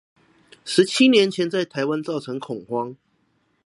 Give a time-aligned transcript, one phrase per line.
[0.65, 2.97] 十七年前在台灣造成恐慌